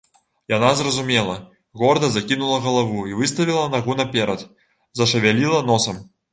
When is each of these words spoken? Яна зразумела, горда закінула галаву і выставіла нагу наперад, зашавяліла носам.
Яна 0.51 0.69
зразумела, 0.79 1.35
горда 1.81 2.09
закінула 2.15 2.57
галаву 2.65 3.05
і 3.13 3.19
выставіла 3.21 3.69
нагу 3.77 3.99
наперад, 4.03 4.49
зашавяліла 5.05 5.65
носам. 5.73 6.05